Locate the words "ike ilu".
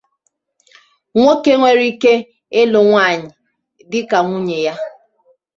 1.91-2.79